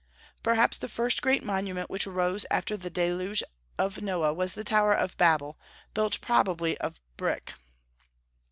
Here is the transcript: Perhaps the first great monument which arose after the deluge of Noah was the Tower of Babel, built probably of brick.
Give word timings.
Perhaps 0.41 0.79
the 0.79 0.89
first 0.89 1.21
great 1.21 1.43
monument 1.43 1.87
which 1.87 2.07
arose 2.07 2.43
after 2.49 2.75
the 2.75 2.89
deluge 2.89 3.43
of 3.77 4.01
Noah 4.01 4.33
was 4.33 4.55
the 4.55 4.63
Tower 4.63 4.93
of 4.95 5.15
Babel, 5.17 5.59
built 5.93 6.19
probably 6.21 6.75
of 6.79 6.99
brick. 7.17 7.53